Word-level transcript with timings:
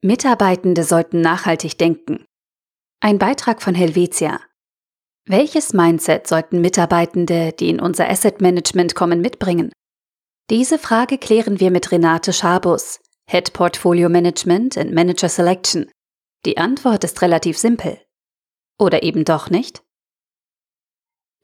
Mitarbeitende 0.00 0.84
sollten 0.84 1.20
nachhaltig 1.20 1.76
denken. 1.76 2.24
Ein 3.00 3.18
Beitrag 3.18 3.60
von 3.60 3.74
Helvetia. 3.74 4.40
Welches 5.26 5.72
Mindset 5.72 6.28
sollten 6.28 6.60
Mitarbeitende, 6.60 7.52
die 7.52 7.68
in 7.68 7.80
unser 7.80 8.08
Asset 8.08 8.40
Management 8.40 8.94
kommen, 8.94 9.20
mitbringen? 9.20 9.72
Diese 10.50 10.78
Frage 10.78 11.18
klären 11.18 11.58
wir 11.58 11.72
mit 11.72 11.90
Renate 11.90 12.32
Schabus, 12.32 13.00
Head 13.28 13.52
Portfolio 13.52 14.08
Management 14.08 14.78
and 14.78 14.94
Manager 14.94 15.28
Selection. 15.28 15.90
Die 16.46 16.58
Antwort 16.58 17.02
ist 17.02 17.20
relativ 17.20 17.58
simpel. 17.58 18.00
Oder 18.78 19.02
eben 19.02 19.24
doch 19.24 19.50
nicht? 19.50 19.82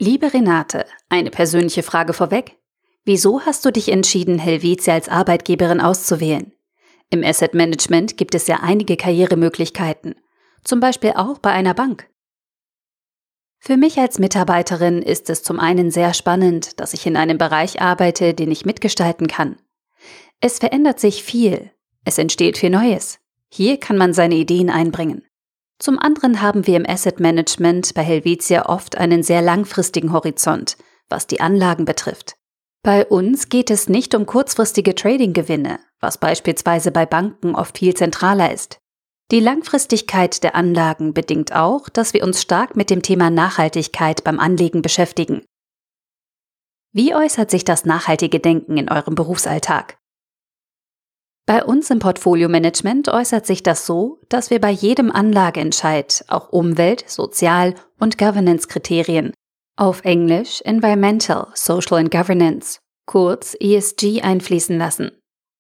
Liebe 0.01 0.33
Renate, 0.33 0.87
eine 1.09 1.31
persönliche 1.33 1.83
Frage 1.83 2.13
vorweg. 2.13 2.57
Wieso 3.05 3.41
hast 3.41 3.65
du 3.65 3.73
dich 3.73 3.89
entschieden, 3.89 4.39
Helvetia 4.39 4.95
als 4.95 5.09
Arbeitgeberin 5.09 5.81
auszuwählen? 5.81 6.54
Im 7.11 7.23
Asset 7.23 7.55
Management 7.55 8.17
gibt 8.17 8.35
es 8.35 8.47
ja 8.47 8.61
einige 8.63 8.97
Karrieremöglichkeiten, 8.97 10.15
zum 10.65 10.81
Beispiel 10.81 11.13
auch 11.17 11.39
bei 11.39 11.51
einer 11.51 11.75
Bank. 11.75 12.09
Für 13.59 13.77
mich 13.77 13.99
als 13.99 14.19
Mitarbeiterin 14.19 15.01
ist 15.01 15.31
es 15.31 15.43
zum 15.43 15.59
einen 15.59 15.91
sehr 15.91 16.13
spannend, 16.13 16.81
dass 16.81 16.93
ich 16.93 17.07
in 17.07 17.17
einem 17.17 17.39
Bereich 17.39 17.81
arbeite, 17.81 18.35
den 18.35 18.51
ich 18.51 18.67
mitgestalten 18.67 19.27
kann. 19.27 19.57
Es 20.41 20.59
verändert 20.59 21.01
sich 21.01 21.23
viel, 21.23 21.71
es 22.05 22.19
entsteht 22.19 22.59
viel 22.59 22.71
Neues. 22.71 23.21
Hier 23.51 23.79
kann 23.81 23.97
man 23.97 24.13
seine 24.13 24.35
Ideen 24.35 24.69
einbringen. 24.69 25.25
Zum 25.79 25.99
anderen 25.99 26.41
haben 26.43 26.67
wir 26.67 26.77
im 26.77 26.87
Asset 26.87 27.21
Management 27.21 27.95
bei 27.95 28.03
Helvetia 28.03 28.67
oft 28.67 28.99
einen 28.99 29.23
sehr 29.23 29.43
langfristigen 29.43 30.13
Horizont, 30.13 30.77
was 31.09 31.27
die 31.27 31.41
Anlagen 31.41 31.85
betrifft. 31.85 32.37
Bei 32.85 33.07
uns 33.07 33.49
geht 33.49 33.71
es 33.71 33.89
nicht 33.89 34.15
um 34.15 34.27
kurzfristige 34.27 34.95
Trading-Gewinne, 34.95 35.81
was 36.01 36.19
beispielsweise 36.19 36.93
bei 36.93 37.07
Banken 37.07 37.55
oft 37.55 37.79
viel 37.79 37.95
zentraler 37.95 38.53
ist. 38.53 38.79
Die 39.31 39.41
Langfristigkeit 39.41 40.43
der 40.43 40.55
Anlagen 40.55 41.15
bedingt 41.15 41.55
auch, 41.55 41.89
dass 41.89 42.13
wir 42.13 42.23
uns 42.23 42.43
stark 42.43 42.77
mit 42.77 42.91
dem 42.91 43.01
Thema 43.01 43.31
Nachhaltigkeit 43.31 44.23
beim 44.23 44.39
Anlegen 44.39 44.83
beschäftigen. 44.83 45.47
Wie 46.93 47.15
äußert 47.15 47.51
sich 47.51 47.65
das 47.65 47.87
nachhaltige 47.87 48.39
Denken 48.39 48.77
in 48.77 48.91
eurem 48.91 49.15
Berufsalltag? 49.15 49.97
Bei 51.47 51.65
uns 51.65 51.89
im 51.89 52.01
Portfolio-Management 52.01 53.09
äußert 53.09 53.47
sich 53.47 53.63
das 53.63 53.87
so, 53.87 54.21
dass 54.29 54.51
wir 54.51 54.61
bei 54.61 54.71
jedem 54.71 55.11
Anlageentscheid 55.11 56.27
auch 56.29 56.51
Umwelt-, 56.51 57.09
Sozial- 57.09 57.77
und 57.99 58.19
Governance-Kriterien, 58.19 59.33
auf 59.77 60.05
Englisch 60.05 60.61
Environmental, 60.63 61.49
Social 61.55 61.99
and 61.99 62.11
Governance, 62.11 62.79
kurz 63.07 63.57
ESG 63.59 64.23
einfließen 64.23 64.79
lassen. 64.79 65.13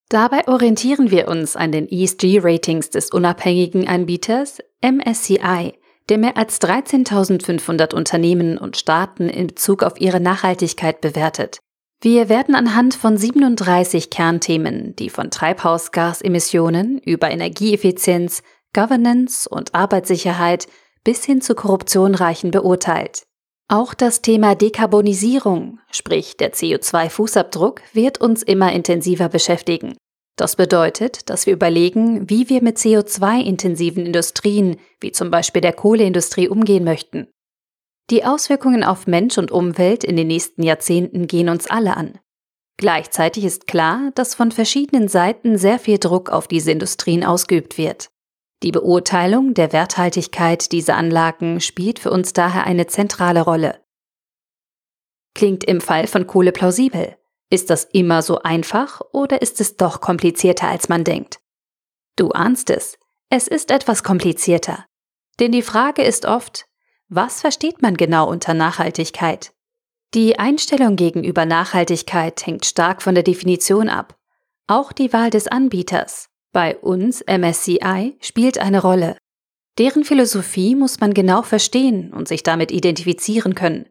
Dabei 0.08 0.46
orientieren 0.46 1.10
wir 1.10 1.28
uns 1.28 1.56
an 1.56 1.72
den 1.72 1.88
ESG-Ratings 1.88 2.90
des 2.90 3.10
unabhängigen 3.10 3.88
Anbieters 3.88 4.58
MSCI, 4.82 5.74
der 6.08 6.18
mehr 6.18 6.36
als 6.36 6.60
13.500 6.60 7.94
Unternehmen 7.94 8.58
und 8.58 8.76
Staaten 8.76 9.28
in 9.28 9.48
Bezug 9.48 9.82
auf 9.82 10.00
ihre 10.00 10.20
Nachhaltigkeit 10.20 11.00
bewertet. 11.00 11.58
Wir 12.02 12.28
werden 12.28 12.54
anhand 12.54 12.94
von 12.94 13.16
37 13.16 14.10
Kernthemen, 14.10 14.94
die 14.96 15.08
von 15.08 15.30
Treibhausgasemissionen 15.30 16.98
über 16.98 17.30
Energieeffizienz, 17.30 18.42
Governance 18.74 19.48
und 19.48 19.74
Arbeitssicherheit 19.74 20.68
bis 21.02 21.24
hin 21.24 21.40
zu 21.40 21.54
Korruption 21.54 22.14
reichen, 22.14 22.50
beurteilt. 22.50 23.22
Auch 23.68 23.94
das 23.94 24.20
Thema 24.20 24.54
Dekarbonisierung, 24.54 25.78
sprich 25.90 26.36
der 26.36 26.52
CO2-Fußabdruck, 26.52 27.80
wird 27.92 28.20
uns 28.20 28.42
immer 28.42 28.72
intensiver 28.72 29.28
beschäftigen. 29.28 29.96
Das 30.36 30.56
bedeutet, 30.56 31.30
dass 31.30 31.46
wir 31.46 31.54
überlegen, 31.54 32.28
wie 32.28 32.48
wir 32.50 32.62
mit 32.62 32.76
CO2-intensiven 32.76 34.04
Industrien, 34.04 34.76
wie 35.00 35.12
zum 35.12 35.30
Beispiel 35.30 35.62
der 35.62 35.72
Kohleindustrie, 35.72 36.48
umgehen 36.48 36.84
möchten. 36.84 37.28
Die 38.10 38.24
Auswirkungen 38.24 38.84
auf 38.84 39.06
Mensch 39.06 39.38
und 39.38 39.50
Umwelt 39.50 40.04
in 40.04 40.16
den 40.16 40.26
nächsten 40.26 40.62
Jahrzehnten 40.62 41.26
gehen 41.26 41.48
uns 41.48 41.66
alle 41.68 41.96
an. 41.96 42.18
Gleichzeitig 42.76 43.44
ist 43.44 43.66
klar, 43.66 44.10
dass 44.14 44.34
von 44.34 44.50
verschiedenen 44.50 45.08
Seiten 45.08 45.56
sehr 45.56 45.78
viel 45.78 45.98
Druck 45.98 46.28
auf 46.28 46.48
diese 46.48 46.72
Industrien 46.72 47.24
ausgeübt 47.24 47.78
wird. 47.78 48.08
Die 48.64 48.72
Beurteilung 48.72 49.52
der 49.52 49.74
Werthaltigkeit 49.74 50.72
dieser 50.72 50.96
Anlagen 50.96 51.60
spielt 51.60 51.98
für 51.98 52.10
uns 52.10 52.32
daher 52.32 52.64
eine 52.64 52.86
zentrale 52.86 53.42
Rolle. 53.42 53.78
Klingt 55.34 55.64
im 55.64 55.82
Fall 55.82 56.06
von 56.06 56.26
Kohle 56.26 56.50
plausibel. 56.50 57.18
Ist 57.50 57.68
das 57.68 57.84
immer 57.84 58.22
so 58.22 58.38
einfach 58.38 59.02
oder 59.12 59.42
ist 59.42 59.60
es 59.60 59.76
doch 59.76 60.00
komplizierter, 60.00 60.68
als 60.68 60.88
man 60.88 61.04
denkt? 61.04 61.40
Du 62.16 62.30
ahnst 62.30 62.70
es. 62.70 62.98
Es 63.28 63.48
ist 63.48 63.70
etwas 63.70 64.02
komplizierter. 64.02 64.86
Denn 65.40 65.52
die 65.52 65.60
Frage 65.60 66.02
ist 66.02 66.24
oft, 66.24 66.64
was 67.08 67.42
versteht 67.42 67.82
man 67.82 67.98
genau 67.98 68.30
unter 68.30 68.54
Nachhaltigkeit? 68.54 69.52
Die 70.14 70.38
Einstellung 70.38 70.96
gegenüber 70.96 71.44
Nachhaltigkeit 71.44 72.46
hängt 72.46 72.64
stark 72.64 73.02
von 73.02 73.14
der 73.14 73.24
Definition 73.24 73.90
ab. 73.90 74.16
Auch 74.66 74.92
die 74.92 75.12
Wahl 75.12 75.28
des 75.28 75.48
Anbieters, 75.48 76.30
bei 76.54 76.78
uns 76.78 77.22
MSCI 77.26 78.16
spielt 78.20 78.58
eine 78.58 78.80
Rolle. 78.80 79.18
Deren 79.76 80.04
Philosophie 80.04 80.74
muss 80.74 81.00
man 81.00 81.12
genau 81.12 81.42
verstehen 81.42 82.14
und 82.14 82.28
sich 82.28 82.42
damit 82.42 82.70
identifizieren 82.70 83.54
können. 83.54 83.86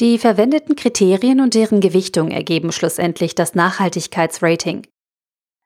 Die 0.00 0.18
verwendeten 0.18 0.74
Kriterien 0.76 1.40
und 1.40 1.54
deren 1.54 1.80
Gewichtung 1.80 2.30
ergeben 2.30 2.72
schlussendlich 2.72 3.34
das 3.34 3.54
Nachhaltigkeitsrating. 3.54 4.86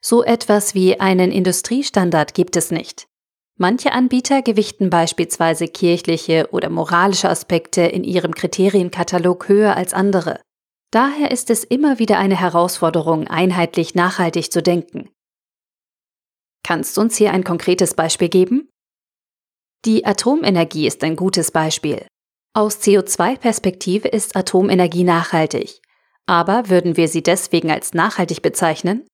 So 0.03 0.22
etwas 0.22 0.75
wie 0.75 1.00
einen 1.00 1.31
Industriestandard 1.31 2.34
gibt 2.34 2.56
es 2.56 2.71
nicht. 2.71 3.06
Manche 3.56 3.93
Anbieter 3.93 4.43
gewichten 4.43 4.91
beispielsweise 4.91 5.69
kirchliche 5.69 6.49
oder 6.50 6.71
moralische 6.71 7.28
Aspekte 7.28 7.82
in 7.82 8.05
ihrem 8.05 8.34
Kriterienkatalog 8.34 9.49
höher 9.49 9.77
als 9.77 9.94
andere. 9.94 10.41
Daher 10.91 11.31
ist 11.31 11.50
es 11.50 11.62
immer 11.62 11.99
wieder 11.99 12.19
eine 12.19 12.41
Herausforderung, 12.41 13.28
einheitlich 13.28 13.94
nachhaltig 13.94 14.50
zu 14.50 14.62
denken. 14.62 15.11
Kannst 16.70 16.97
du 16.97 17.00
uns 17.00 17.16
hier 17.16 17.32
ein 17.32 17.42
konkretes 17.42 17.94
Beispiel 17.94 18.28
geben? 18.28 18.69
Die 19.84 20.06
Atomenergie 20.06 20.86
ist 20.86 21.03
ein 21.03 21.16
gutes 21.16 21.50
Beispiel. 21.50 22.06
Aus 22.54 22.78
CO2-Perspektive 22.78 24.06
ist 24.06 24.36
Atomenergie 24.36 25.03
nachhaltig. 25.03 25.82
Aber 26.26 26.70
würden 26.70 26.97
wir 26.97 27.08
sie 27.08 27.25
deswegen 27.25 27.72
als 27.72 27.92
nachhaltig 27.92 28.41
bezeichnen? 28.41 29.04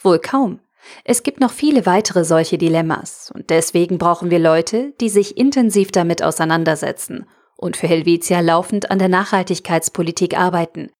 Wohl 0.00 0.20
kaum. 0.20 0.60
Es 1.02 1.24
gibt 1.24 1.40
noch 1.40 1.50
viele 1.50 1.86
weitere 1.86 2.24
solche 2.24 2.56
Dilemmas 2.56 3.32
und 3.34 3.50
deswegen 3.50 3.98
brauchen 3.98 4.30
wir 4.30 4.38
Leute, 4.38 4.94
die 5.00 5.08
sich 5.08 5.36
intensiv 5.36 5.90
damit 5.90 6.22
auseinandersetzen 6.22 7.26
und 7.56 7.76
für 7.76 7.88
Helvetia 7.88 8.38
laufend 8.38 8.92
an 8.92 9.00
der 9.00 9.08
Nachhaltigkeitspolitik 9.08 10.38
arbeiten. 10.38 10.92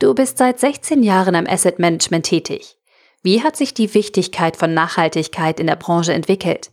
Du 0.00 0.14
bist 0.16 0.36
seit 0.36 0.58
16 0.58 1.04
Jahren 1.04 1.36
am 1.36 1.46
Asset 1.46 1.78
Management 1.78 2.26
tätig. 2.26 2.77
Wie 3.22 3.42
hat 3.42 3.56
sich 3.56 3.74
die 3.74 3.92
Wichtigkeit 3.94 4.56
von 4.56 4.74
Nachhaltigkeit 4.74 5.58
in 5.58 5.66
der 5.66 5.76
Branche 5.76 6.12
entwickelt? 6.12 6.70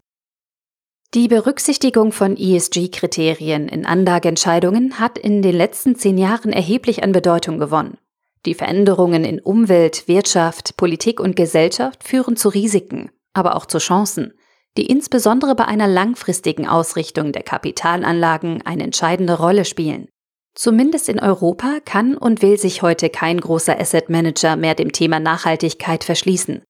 Die 1.14 1.28
Berücksichtigung 1.28 2.12
von 2.12 2.36
ESG-Kriterien 2.36 3.68
in 3.68 3.86
Anlageentscheidungen 3.86 5.00
hat 5.00 5.18
in 5.18 5.42
den 5.42 5.56
letzten 5.56 5.96
zehn 5.96 6.18
Jahren 6.18 6.52
erheblich 6.52 7.04
an 7.04 7.14
Bedeutung 7.14 7.58
gewonnen. 7.58 7.98
Die 8.46 8.54
Veränderungen 8.54 9.24
in 9.24 9.40
Umwelt, 9.40 10.08
Wirtschaft, 10.08 10.78
Politik 10.78 11.20
und 11.20 11.36
Gesellschaft 11.36 12.04
führen 12.04 12.36
zu 12.36 12.50
Risiken, 12.50 13.12
aber 13.34 13.56
auch 13.56 13.66
zu 13.66 13.80
Chancen, 13.80 14.34
die 14.78 14.86
insbesondere 14.86 15.56
bei 15.56 15.66
einer 15.66 15.88
langfristigen 15.88 16.68
Ausrichtung 16.68 17.32
der 17.32 17.44
Kapitalanlagen 17.44 18.62
eine 18.66 18.84
entscheidende 18.84 19.40
Rolle 19.40 19.66
spielen. 19.66 20.10
Zumindest 20.56 21.10
in 21.10 21.20
Europa 21.20 21.80
kann 21.84 22.16
und 22.16 22.42
will 22.42 22.58
sich 22.58 22.82
heute 22.82 23.10
kein 23.10 23.40
großer 23.40 23.78
Asset 23.80 24.10
Manager 24.10 24.56
mehr 24.56 24.74
dem 24.74 24.94
Thema 24.94 25.20
Nachhaltigkeit 25.20 26.06
verschließen. 26.06 26.64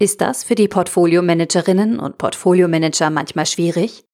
Ist 0.00 0.22
das 0.22 0.42
für 0.44 0.54
die 0.54 0.68
Portfolio-Managerinnen 0.68 2.00
und 2.00 2.16
Portfolio-Manager 2.16 3.10
manchmal 3.10 3.44
schwierig? 3.44 4.04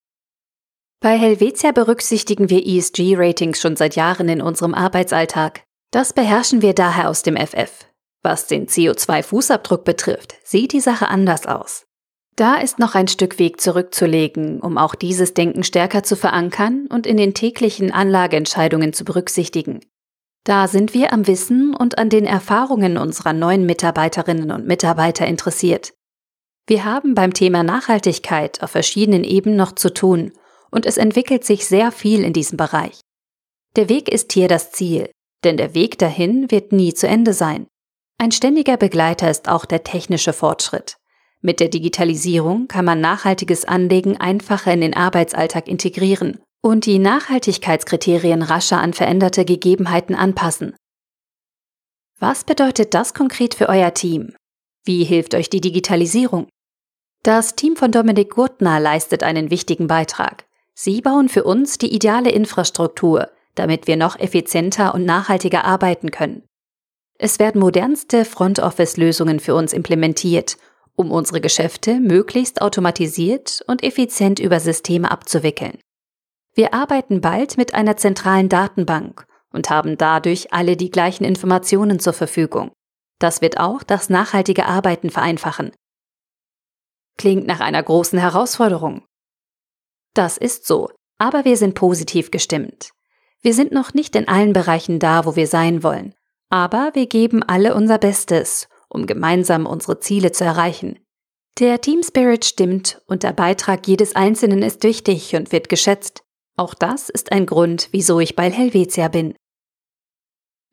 Bei 1.00 1.17
Helvetia 1.17 1.70
berücksichtigen 1.70 2.50
wir 2.50 2.67
ESG-Ratings 2.67 3.61
schon 3.61 3.76
seit 3.76 3.94
Jahren 3.94 4.29
in 4.29 4.43
unserem 4.43 4.75
Arbeitsalltag. 4.75 5.62
Das 5.93 6.12
beherrschen 6.12 6.62
wir 6.62 6.75
daher 6.75 7.08
aus 7.08 7.22
dem 7.22 7.37
FF. 7.37 7.87
Was 8.25 8.49
den 8.49 8.67
CO2-Fußabdruck 8.67 9.84
betrifft, 9.84 10.34
sieht 10.43 10.72
die 10.72 10.81
Sache 10.81 11.06
anders 11.06 11.46
aus. 11.46 11.86
Da 12.37 12.56
ist 12.56 12.79
noch 12.79 12.94
ein 12.94 13.09
Stück 13.09 13.38
Weg 13.38 13.62
zurückzulegen, 13.62 14.61
um 14.61 14.77
auch 14.77 14.94
dieses 14.94 15.33
Denken 15.33 15.65
stärker 15.65 16.03
zu 16.03 16.17
verankern 16.17 16.87
und 16.91 17.06
in 17.06 17.17
den 17.17 17.33
täglichen 17.33 17.91
Anlageentscheidungen 17.93 18.93
zu 18.93 19.06
berücksichtigen. 19.06 19.81
Da 20.44 20.69
sind 20.69 20.93
wir 20.93 21.15
am 21.15 21.27
Wissen 21.27 21.75
und 21.75 21.99
an 21.99 22.11
den 22.11 22.27
Erfahrungen 22.27 22.99
unserer 22.99 23.33
neuen 23.33 23.65
Mitarbeiterinnen 23.65 24.53
und 24.53 24.67
Mitarbeiter 24.67 25.27
interessiert. 25.27 25.94
Wir 26.69 26.85
haben 26.85 27.15
beim 27.15 27.33
Thema 27.33 27.62
Nachhaltigkeit 27.62 28.62
auf 28.62 28.71
verschiedenen 28.71 29.25
Ebenen 29.25 29.56
noch 29.56 29.73
zu 29.73 29.93
tun 29.93 30.32
und 30.71 30.85
es 30.85 30.99
entwickelt 30.99 31.44
sich 31.44 31.67
sehr 31.67 31.91
viel 31.91 32.23
in 32.23 32.35
diesem 32.35 32.59
Bereich. 32.59 33.00
Der 33.77 33.89
Weg 33.89 34.09
ist 34.09 34.32
hier 34.32 34.49
das 34.49 34.73
Ziel, 34.73 35.11
denn 35.43 35.56
der 35.56 35.75
Weg 35.75 35.99
dahin 35.99 36.50
wird 36.50 36.71
nie 36.71 36.93
zu 36.93 37.09
Ende 37.09 37.32
sein. 37.32 37.67
Ein 38.19 38.31
ständiger 38.31 38.77
Begleiter 38.77 39.31
ist 39.31 39.49
auch 39.49 39.65
der 39.65 39.85
technische 39.85 40.32
Fortschritt. 40.32 40.97
Mit 41.46 41.60
der 41.60 41.69
Digitalisierung 41.69 42.66
kann 42.66 42.84
man 42.84 43.00
nachhaltiges 43.00 43.64
Anlegen 43.64 44.16
einfacher 44.16 44.72
in 44.72 44.81
den 44.81 44.96
Arbeitsalltag 44.96 45.69
integrieren 45.69 46.40
und 46.60 46.87
die 46.87 46.98
Nachhaltigkeitskriterien 46.98 48.43
rascher 48.43 48.81
an 48.81 48.93
veränderte 48.93 49.44
Gegebenheiten 49.44 50.16
anpassen. 50.16 50.75
Was 52.19 52.43
bedeutet 52.43 52.94
das 52.94 53.14
konkret 53.14 53.54
für 53.54 53.69
euer 53.69 53.94
Team? 53.94 54.34
Wie 54.84 55.04
hilft 55.04 55.37
euch 55.37 55.48
die 55.48 55.60
Digitalisierung? 55.60 56.48
Das 57.22 57.54
Team 57.54 57.76
von 57.76 57.93
Dominik 57.93 58.31
Gurtner 58.31 58.81
leistet 58.81 59.22
einen 59.22 59.48
wichtigen 59.48 59.87
Beitrag. 59.87 60.46
Sie 60.75 61.00
bauen 61.00 61.28
für 61.28 61.44
uns 61.44 61.78
die 61.78 61.94
ideale 61.94 62.31
Infrastruktur, 62.31 63.31
damit 63.54 63.87
wir 63.87 63.96
noch 63.96 64.19
effizienter 64.19 64.94
und 64.94 65.04
nachhaltiger 65.04 65.64
arbeiten 65.64 66.10
können. 66.10 66.43
Es 67.20 67.38
werden 67.38 67.60
modernste 67.60 68.25
Front-Office-Lösungen 68.25 69.38
für 69.38 69.54
uns 69.54 69.72
implementiert, 69.72 70.56
um 70.96 71.12
unsere 71.12 71.40
Geschäfte 71.40 72.00
möglichst 72.00 72.62
automatisiert 72.62 73.62
und 73.66 73.84
effizient 73.84 74.38
über 74.38 74.58
Systeme 74.60 75.10
abzuwickeln. 75.10 75.78
Wir 76.54 76.72
arbeiten 76.72 77.20
bald 77.20 77.58
mit 77.58 77.75
einer 77.75 77.96
zentralen 77.96 78.48
Datenbank 78.48 79.26
und 79.52 79.70
haben 79.70 79.98
dadurch 79.98 80.52
alle 80.52 80.76
die 80.76 80.90
gleichen 80.90 81.25
Informationen 81.25 82.00
zur 82.00 82.14
Verfügung. 82.14 82.72
Das 83.19 83.40
wird 83.40 83.58
auch 83.58 83.82
das 83.82 84.10
nachhaltige 84.10 84.66
Arbeiten 84.66 85.10
vereinfachen. 85.10 85.72
Klingt 87.19 87.46
nach 87.46 87.60
einer 87.60 87.82
großen 87.82 88.19
Herausforderung. 88.19 89.04
Das 90.14 90.37
ist 90.37 90.66
so, 90.66 90.90
aber 91.19 91.44
wir 91.44 91.56
sind 91.56 91.75
positiv 91.75 92.31
gestimmt. 92.31 92.90
Wir 93.43 93.54
sind 93.54 93.72
noch 93.72 93.94
nicht 93.94 94.16
in 94.16 94.28
allen 94.28 94.52
Bereichen 94.52 94.98
da, 94.98 95.25
wo 95.25 95.37
wir 95.37 95.46
sein 95.46 95.82
wollen, 95.82 96.14
aber 96.48 96.90
wir 96.94 97.06
geben 97.06 97.43
alle 97.43 97.75
unser 97.75 97.98
Bestes, 97.98 98.69
um 98.88 99.06
gemeinsam 99.06 99.67
unsere 99.67 100.00
Ziele 100.00 100.33
zu 100.33 100.44
erreichen. 100.44 100.99
Der 101.59 101.81
Team 101.81 102.03
Spirit 102.03 102.44
stimmt 102.44 103.00
und 103.06 103.23
der 103.23 103.33
Beitrag 103.33 103.87
jedes 103.87 104.15
Einzelnen 104.15 104.62
ist 104.62 104.83
wichtig 104.83 105.35
und 105.35 105.53
wird 105.53 105.69
geschätzt. 105.69 106.23
Auch 106.56 106.75
das 106.75 107.09
ist 107.09 107.33
ein 107.33 107.47
Grund, 107.47 107.88
wieso 107.93 108.21
ich 108.21 108.37
bei 108.37 108.50
Helvetia 108.50 109.09
bin. 109.09 109.35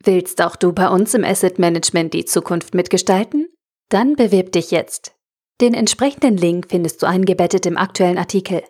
Willst 0.04 0.42
auch 0.42 0.58
du 0.58 0.74
bei 0.74 0.90
uns 0.90 1.14
im 1.14 1.24
Asset 1.24 1.60
Management 1.60 2.14
die 2.14 2.26
Zukunft 2.26 2.74
mitgestalten? 2.74 3.48
Dann 3.90 4.16
bewirb 4.16 4.52
dich 4.52 4.72
jetzt. 4.72 5.16
Den 5.62 5.74
entsprechenden 5.74 6.36
Link 6.36 6.68
findest 6.70 7.02
du 7.02 7.06
eingebettet 7.06 7.66
im 7.66 7.78
aktuellen 7.78 8.18
Artikel. 8.18 8.64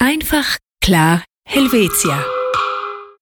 Einfach, 0.00 0.58
klar, 0.82 1.22
Helvetia. 1.46 2.35